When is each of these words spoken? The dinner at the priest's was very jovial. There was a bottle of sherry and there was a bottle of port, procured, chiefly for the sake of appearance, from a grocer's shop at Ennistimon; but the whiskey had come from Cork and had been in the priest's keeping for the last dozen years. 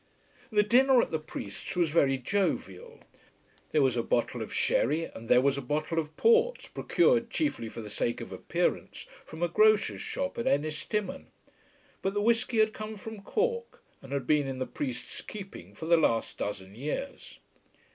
The 0.51 0.63
dinner 0.63 0.99
at 0.99 1.11
the 1.11 1.19
priest's 1.19 1.75
was 1.75 1.91
very 1.91 2.17
jovial. 2.17 3.01
There 3.71 3.83
was 3.83 3.95
a 3.95 4.01
bottle 4.01 4.41
of 4.41 4.51
sherry 4.51 5.03
and 5.03 5.29
there 5.29 5.41
was 5.41 5.59
a 5.59 5.61
bottle 5.61 5.99
of 5.99 6.17
port, 6.17 6.71
procured, 6.73 7.29
chiefly 7.29 7.69
for 7.69 7.81
the 7.81 7.89
sake 7.91 8.19
of 8.19 8.31
appearance, 8.31 9.05
from 9.23 9.43
a 9.43 9.47
grocer's 9.47 10.01
shop 10.01 10.39
at 10.39 10.47
Ennistimon; 10.47 11.27
but 12.01 12.15
the 12.15 12.21
whiskey 12.21 12.57
had 12.57 12.73
come 12.73 12.95
from 12.95 13.21
Cork 13.21 13.83
and 14.01 14.11
had 14.11 14.25
been 14.25 14.47
in 14.47 14.57
the 14.57 14.65
priest's 14.65 15.21
keeping 15.21 15.75
for 15.75 15.85
the 15.85 15.97
last 15.97 16.39
dozen 16.39 16.73
years. 16.73 17.37